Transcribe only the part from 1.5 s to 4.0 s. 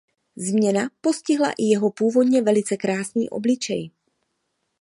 i jeho původně velice krásný obličej.